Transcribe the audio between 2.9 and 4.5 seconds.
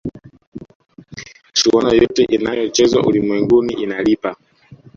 ulimwenguni inalipa